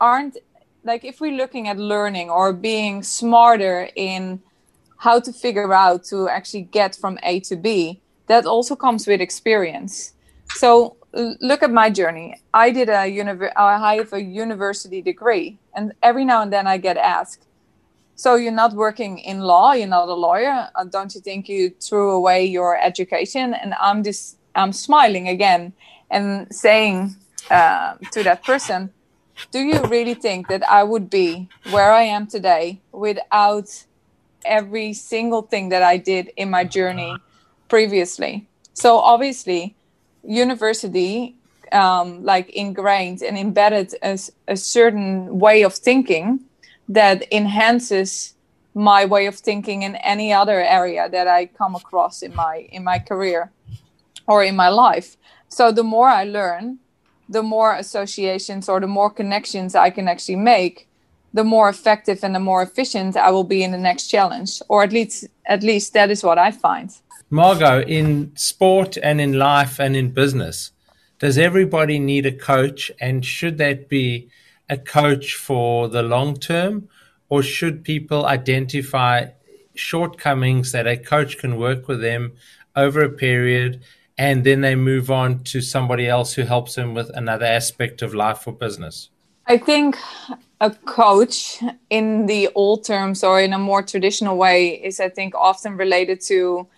aren't 0.00 0.38
like 0.82 1.04
if 1.04 1.20
we're 1.20 1.36
looking 1.36 1.68
at 1.68 1.76
learning 1.76 2.30
or 2.30 2.54
being 2.54 3.02
smarter 3.02 3.90
in 3.94 4.40
how 5.04 5.20
to 5.20 5.32
figure 5.32 5.72
out 5.72 6.04
to 6.04 6.28
actually 6.28 6.62
get 6.62 6.94
from 6.94 7.18
A 7.22 7.40
to 7.48 7.56
B 7.56 8.00
that 8.26 8.46
also 8.46 8.74
comes 8.76 9.06
with 9.06 9.20
experience. 9.20 10.12
So 10.54 10.96
look 11.12 11.62
at 11.62 11.72
my 11.72 11.90
journey. 11.90 12.28
I 12.54 12.70
did 12.70 12.88
a 12.88 13.02
univer- 13.22 13.52
I 13.56 13.96
have 13.96 14.12
a 14.12 14.22
university 14.22 15.00
degree 15.02 15.58
and 15.76 15.92
every 16.02 16.24
now 16.24 16.42
and 16.42 16.52
then 16.52 16.66
I 16.66 16.76
get 16.78 16.96
asked 16.96 17.46
so 18.14 18.36
you're 18.36 18.52
not 18.52 18.74
working 18.74 19.18
in 19.18 19.40
law? 19.40 19.72
You're 19.72 19.88
not 19.88 20.08
a 20.08 20.14
lawyer? 20.14 20.68
Uh, 20.76 20.84
don't 20.84 21.12
you 21.14 21.20
think 21.20 21.48
you 21.48 21.70
threw 21.80 22.10
away 22.10 22.44
your 22.44 22.78
education? 22.78 23.54
And 23.54 23.74
i'm 23.80 24.02
just 24.04 24.36
i'm 24.54 24.72
smiling 24.72 25.28
again 25.28 25.72
and 26.10 26.46
saying 26.54 27.16
uh, 27.50 27.94
to 28.12 28.22
that 28.22 28.44
person 28.44 28.90
do 29.50 29.60
you 29.60 29.80
really 29.84 30.14
think 30.14 30.48
that 30.48 30.62
i 30.68 30.82
would 30.82 31.08
be 31.08 31.48
where 31.70 31.90
i 31.90 32.02
am 32.02 32.26
today 32.26 32.80
without 32.92 33.68
every 34.44 34.92
single 34.92 35.42
thing 35.42 35.68
that 35.68 35.82
i 35.82 35.96
did 35.96 36.30
in 36.36 36.50
my 36.50 36.64
journey 36.64 37.14
previously 37.68 38.46
so 38.74 38.98
obviously 38.98 39.74
university 40.24 41.34
um, 41.72 42.22
like 42.22 42.50
ingrained 42.50 43.22
and 43.22 43.38
embedded 43.38 43.94
a, 44.02 44.18
a 44.46 44.56
certain 44.56 45.38
way 45.38 45.62
of 45.62 45.74
thinking 45.74 46.40
that 46.88 47.24
enhances 47.32 48.34
my 48.74 49.04
way 49.04 49.26
of 49.26 49.36
thinking 49.36 49.82
in 49.82 49.96
any 49.96 50.32
other 50.32 50.60
area 50.60 51.08
that 51.08 51.28
I 51.28 51.46
come 51.46 51.74
across 51.74 52.22
in 52.22 52.34
my 52.34 52.68
in 52.70 52.84
my 52.84 52.98
career 52.98 53.50
or 54.26 54.42
in 54.44 54.56
my 54.56 54.68
life. 54.68 55.16
So 55.48 55.72
the 55.72 55.82
more 55.82 56.08
I 56.08 56.24
learn, 56.24 56.78
the 57.28 57.42
more 57.42 57.74
associations 57.74 58.68
or 58.68 58.80
the 58.80 58.86
more 58.86 59.10
connections 59.10 59.74
I 59.74 59.90
can 59.90 60.08
actually 60.08 60.36
make, 60.36 60.88
the 61.32 61.44
more 61.44 61.68
effective 61.68 62.22
and 62.22 62.34
the 62.34 62.40
more 62.40 62.62
efficient 62.62 63.16
I 63.16 63.30
will 63.30 63.44
be 63.44 63.62
in 63.62 63.72
the 63.72 63.78
next 63.78 64.08
challenge. 64.08 64.60
Or 64.68 64.82
at 64.82 64.92
least 64.92 65.26
at 65.46 65.62
least 65.62 65.92
that 65.94 66.10
is 66.10 66.22
what 66.22 66.38
I 66.38 66.50
find. 66.50 66.90
Margo, 67.30 67.80
in 67.80 68.32
sport 68.36 68.98
and 69.02 69.20
in 69.20 69.38
life 69.38 69.80
and 69.80 69.96
in 69.96 70.10
business, 70.10 70.72
does 71.18 71.38
everybody 71.38 71.98
need 71.98 72.26
a 72.26 72.32
coach 72.32 72.90
and 73.00 73.24
should 73.24 73.56
that 73.58 73.88
be 73.88 74.28
a 74.68 74.76
coach 74.76 75.34
for 75.34 75.88
the 75.88 76.02
long 76.02 76.36
term, 76.36 76.88
or 77.28 77.42
should 77.42 77.84
people 77.84 78.26
identify 78.26 79.26
shortcomings 79.74 80.72
that 80.72 80.86
a 80.86 80.96
coach 80.96 81.38
can 81.38 81.56
work 81.56 81.88
with 81.88 82.00
them 82.00 82.32
over 82.76 83.02
a 83.02 83.08
period 83.08 83.82
and 84.18 84.44
then 84.44 84.60
they 84.60 84.74
move 84.74 85.10
on 85.10 85.42
to 85.44 85.60
somebody 85.60 86.06
else 86.06 86.34
who 86.34 86.42
helps 86.42 86.74
them 86.74 86.94
with 86.94 87.10
another 87.14 87.46
aspect 87.46 88.02
of 88.02 88.14
life 88.14 88.46
or 88.46 88.52
business? 88.52 89.08
I 89.46 89.58
think 89.58 89.96
a 90.60 90.70
coach 90.70 91.60
in 91.90 92.26
the 92.26 92.48
old 92.54 92.84
terms 92.84 93.24
or 93.24 93.40
in 93.40 93.52
a 93.52 93.58
more 93.58 93.82
traditional 93.82 94.36
way 94.36 94.68
is 94.68 95.00
I 95.00 95.08
think 95.08 95.34
often 95.34 95.76
related 95.76 96.20
to 96.22 96.68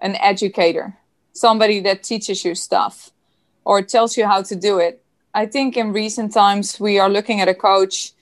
an 0.00 0.16
educator, 0.16 0.96
somebody 1.32 1.80
that 1.80 2.02
teaches 2.02 2.44
you 2.44 2.54
stuff 2.54 3.10
or 3.64 3.82
tells 3.82 4.16
you 4.16 4.26
how 4.26 4.42
to 4.42 4.56
do 4.56 4.78
it. 4.78 5.02
I 5.34 5.44
think 5.44 5.76
in 5.76 5.92
recent 5.92 6.32
times 6.32 6.80
we 6.80 6.98
are 6.98 7.10
looking 7.10 7.40
at 7.42 7.48
a 7.48 7.54
coach 7.54 8.12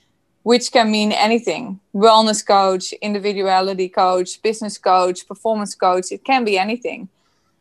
which 0.43 0.71
can 0.73 0.91
mean 0.91 1.13
anything 1.13 1.81
wellness 1.95 2.45
coach, 2.45 2.93
individuality 2.95 3.89
coach, 3.89 4.43
business 4.43 4.79
coach, 4.79 5.27
performance 5.27 5.75
coach. 5.75 6.11
It 6.11 6.25
can 6.25 6.45
be 6.45 6.59
anything. 6.59 7.09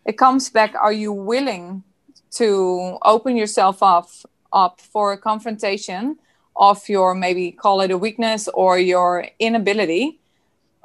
It 0.05 0.17
comes 0.17 0.49
back 0.49 0.73
are 0.75 0.93
you 0.93 1.13
willing 1.13 1.83
to 2.31 2.97
open 3.03 3.37
yourself 3.37 3.81
up, 3.83 4.09
up 4.55 4.81
for 4.81 5.13
a 5.13 5.17
confrontation 5.17 6.17
of 6.55 6.87
your 6.89 7.13
maybe 7.13 7.51
call 7.51 7.81
it 7.81 7.91
a 7.91 7.97
weakness 7.97 8.47
or 8.53 8.79
your 8.79 9.27
inability? 9.39 10.19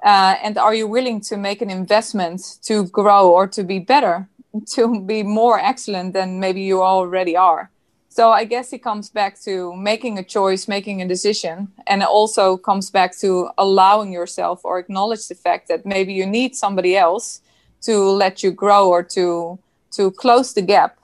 Uh, 0.04 0.34
and 0.42 0.58
are 0.58 0.74
you 0.74 0.86
willing 0.86 1.20
to 1.20 1.36
make 1.36 1.62
an 1.62 1.70
investment 1.70 2.58
to 2.62 2.86
grow 2.88 3.30
or 3.30 3.46
to 3.46 3.62
be 3.62 3.78
better, 3.78 4.28
to 4.66 5.00
be 5.00 5.22
more 5.22 5.58
excellent 5.60 6.12
than 6.14 6.40
maybe 6.40 6.62
you 6.62 6.82
already 6.82 7.36
are? 7.36 7.70
So 8.08 8.32
I 8.32 8.44
guess 8.44 8.72
it 8.72 8.82
comes 8.82 9.08
back 9.08 9.40
to 9.42 9.76
making 9.76 10.18
a 10.18 10.24
choice, 10.24 10.66
making 10.66 11.00
a 11.00 11.06
decision, 11.06 11.68
and 11.86 12.02
it 12.02 12.08
also 12.08 12.56
comes 12.56 12.90
back 12.90 13.16
to 13.18 13.50
allowing 13.56 14.12
yourself 14.12 14.64
or 14.64 14.80
acknowledge 14.80 15.28
the 15.28 15.36
fact 15.36 15.68
that 15.68 15.86
maybe 15.86 16.12
you 16.12 16.26
need 16.26 16.56
somebody 16.56 16.96
else 16.96 17.40
to 17.82 17.96
let 17.98 18.42
you 18.42 18.50
grow 18.50 18.88
or 18.88 19.02
to 19.04 19.58
to 19.92 20.10
close 20.10 20.54
the 20.54 20.62
gap, 20.62 20.98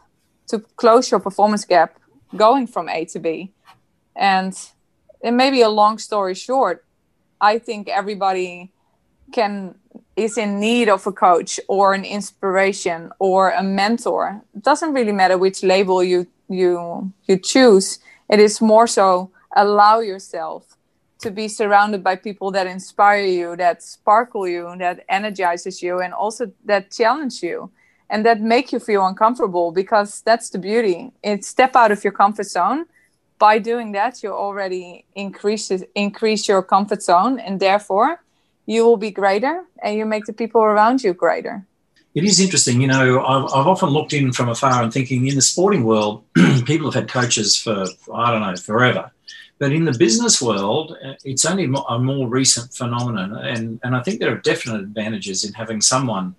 to 0.49 0.59
close 0.77 1.11
your 1.11 1.21
performance 1.21 1.65
gap 1.65 1.97
going 2.35 2.67
from 2.67 2.89
A 2.89 3.05
to 3.07 3.19
B. 3.19 3.53
And 4.15 4.59
it 5.21 5.33
may 5.33 5.51
be 5.51 5.63
a 5.63 5.69
long 5.69 5.99
story 5.99 6.35
short, 6.35 6.85
I 7.41 7.59
think 7.59 7.89
everybody 7.89 8.73
can 9.33 9.75
is 10.15 10.39
in 10.39 10.61
need 10.61 10.89
of 10.89 11.07
a 11.07 11.13
coach 11.13 11.61
or 11.69 11.93
an 11.93 12.05
inspiration 12.05 13.11
or 13.19 13.51
a 13.51 13.63
mentor. 13.63 14.43
It 14.55 14.63
doesn't 14.63 14.95
really 14.95 15.13
matter 15.13 15.37
which 15.37 15.63
label 15.63 16.03
you 16.03 16.27
you 16.49 17.13
you 17.27 17.39
choose 17.39 17.99
it 18.29 18.39
is 18.39 18.61
more 18.61 18.87
so 18.87 19.31
allow 19.55 20.01
yourself 20.01 20.77
to 21.19 21.31
be 21.31 21.49
surrounded 21.49 22.05
by 22.05 22.15
people 22.15 22.51
that 22.53 22.67
inspire 22.67 23.25
you 23.25 23.57
that 23.57 23.83
sparkle 23.83 24.47
you 24.47 24.75
that 24.79 25.05
energizes 25.09 25.83
you 25.83 26.01
and 26.01 26.13
also 26.15 26.53
that 26.65 26.91
challenge 26.91 27.43
you 27.43 27.71
and 28.11 28.25
that 28.25 28.41
make 28.41 28.73
you 28.73 28.79
feel 28.79 29.07
uncomfortable 29.07 29.73
because 29.73 30.23
that's 30.23 30.51
the 30.51 30.59
beauty 30.59 31.13
it's 31.23 31.47
step 31.47 31.77
out 31.77 31.91
of 31.91 32.03
your 32.05 32.13
comfort 32.13 32.47
zone 32.47 32.87
by 33.39 33.59
doing 33.59 33.93
that 33.93 34.23
you 34.23 34.33
already 34.33 35.05
increase 35.15 35.71
increase 35.95 36.49
your 36.49 36.63
comfort 36.63 37.03
zone 37.03 37.39
and 37.39 37.61
therefore 37.61 38.23
you 38.67 38.85
will 38.85 38.97
be 38.97 39.11
greater 39.11 39.65
and 39.83 39.97
you 39.97 40.05
make 40.05 40.25
the 40.27 40.33
people 40.33 40.63
around 40.63 41.03
you 41.03 41.13
greater 41.13 41.65
it 42.17 42.25
is 42.25 42.41
interesting. 42.41 42.81
You 42.81 42.87
know, 42.87 43.23
I've, 43.23 43.45
I've, 43.53 43.67
often 43.67 43.91
looked 43.91 44.15
in 44.15 44.33
from 44.33 44.49
afar 44.49 44.83
and 44.83 44.91
thinking 44.91 45.27
in 45.27 45.35
the 45.35 45.43
sporting 45.43 45.85
world, 45.85 46.25
people 46.65 46.91
have 46.91 46.95
had 46.95 47.11
coaches 47.11 47.59
for, 47.59 47.85
I 48.11 48.31
don't 48.31 48.41
know, 48.41 48.57
forever. 48.57 49.11
But 49.59 49.73
in 49.73 49.85
the 49.85 49.93
business 49.93 50.41
world, 50.41 50.97
uh, 51.05 51.13
it's 51.25 51.45
only 51.45 51.65
a 51.65 51.99
more 51.99 52.27
recent 52.27 52.73
phenomenon. 52.73 53.37
And, 53.37 53.81
and 53.83 53.95
I 53.95 54.03
think 54.03 54.21
there 54.21 54.33
are 54.33 54.39
definite 54.39 54.81
advantages 54.81 55.45
in 55.45 55.53
having 55.53 55.83
someone 55.83 56.35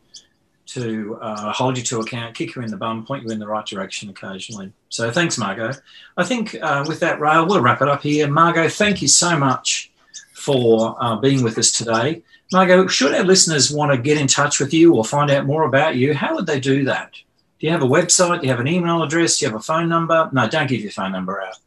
to 0.67 1.17
uh, 1.21 1.51
hold 1.51 1.77
you 1.77 1.83
to 1.83 1.99
account, 1.99 2.35
kick 2.35 2.55
you 2.55 2.61
in 2.61 2.69
the 2.69 2.77
bum, 2.77 3.05
point 3.05 3.23
you 3.23 3.29
in 3.29 3.39
the 3.39 3.47
right 3.47 3.65
direction 3.65 4.09
occasionally. 4.09 4.71
So 4.89 5.09
thanks, 5.11 5.37
Margo. 5.37 5.71
I 6.17 6.23
think 6.23 6.55
uh, 6.61 6.83
with 6.87 6.99
that 6.99 7.19
Rael, 7.19 7.47
we'll 7.47 7.61
wrap 7.61 7.81
it 7.81 7.87
up 7.87 8.03
here. 8.03 8.27
Margo, 8.27 8.67
thank 8.67 9.01
you 9.01 9.07
so 9.07 9.37
much 9.37 9.91
for 10.33 10.95
uh, 10.99 11.15
being 11.17 11.43
with 11.43 11.57
us 11.57 11.71
today. 11.71 12.21
Margo, 12.51 12.87
should 12.87 13.13
our 13.13 13.23
listeners 13.23 13.71
want 13.71 13.91
to 13.91 13.97
get 13.97 14.17
in 14.17 14.27
touch 14.27 14.59
with 14.59 14.73
you 14.73 14.95
or 14.95 15.03
find 15.03 15.29
out 15.31 15.45
more 15.45 15.63
about 15.63 15.95
you, 15.95 16.13
how 16.13 16.35
would 16.35 16.45
they 16.45 16.59
do 16.59 16.83
that? 16.85 17.13
Do 17.59 17.65
you 17.65 17.71
have 17.71 17.81
a 17.81 17.87
website? 17.87 18.41
Do 18.41 18.45
you 18.45 18.51
have 18.51 18.59
an 18.59 18.67
email 18.67 19.01
address? 19.03 19.37
Do 19.37 19.45
you 19.45 19.51
have 19.51 19.59
a 19.59 19.63
phone 19.63 19.89
number? 19.89 20.29
No, 20.31 20.47
don't 20.47 20.67
give 20.67 20.81
your 20.81 20.91
phone 20.91 21.11
number 21.11 21.41
out. 21.41 21.57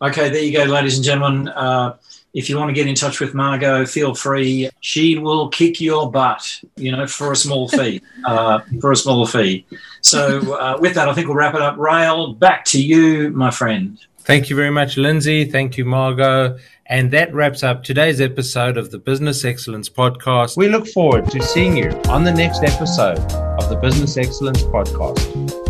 Okay, 0.02 0.30
there 0.30 0.44
you 0.44 0.52
go, 0.56 0.66
ladies 0.66 0.98
and 0.98 1.06
gentlemen. 1.06 1.48
Uh, 1.48 1.98
if 2.34 2.50
you 2.50 2.58
want 2.58 2.70
to 2.70 2.74
get 2.74 2.88
in 2.88 2.96
touch 2.96 3.20
with 3.20 3.34
Margo, 3.34 3.86
feel 3.86 4.15
free. 4.15 4.70
She 4.80 5.17
will 5.17 5.50
kick 5.50 5.82
your 5.82 6.10
butt, 6.12 6.62
you 6.78 6.91
know, 6.91 7.06
for 7.08 7.32
a 7.32 7.36
small 7.36 7.67
fee. 7.67 8.02
uh, 8.26 8.60
for 8.80 8.91
a 8.91 8.96
small 8.96 9.26
fee. 9.26 9.65
So, 10.02 10.56
uh, 10.56 10.78
with 10.80 10.96
that, 10.96 11.10
I 11.10 11.13
think 11.13 11.28
we'll 11.28 11.38
wrap 11.38 11.56
it 11.56 11.62
up. 11.62 11.78
Rael, 11.78 12.34
back 12.34 12.65
to 12.65 12.82
you, 12.82 13.32
my 13.32 13.52
friend. 13.52 14.00
Thank 14.20 14.50
you 14.50 14.56
very 14.56 14.70
much, 14.70 14.98
Lindsay. 14.98 15.46
Thank 15.46 15.78
you, 15.78 15.86
Margo. 15.86 16.58
And 16.86 17.12
that 17.12 17.34
wraps 17.34 17.63
up 17.63 17.84
today's 17.84 18.20
episode 18.22 18.78
of 18.78 18.91
the 18.91 19.00
Business 19.00 19.46
Excellence 19.46 19.89
Podcast. 19.89 20.58
We 20.58 20.67
look 20.67 20.88
forward 20.88 21.30
to 21.32 21.41
seeing 21.41 21.78
you 21.78 21.89
on 22.10 22.24
the 22.24 22.34
next 22.34 22.63
episode 22.63 23.20
of 23.32 23.70
the 23.70 23.78
Business 23.78 24.17
Excellence 24.17 24.63
Podcast. 24.63 25.61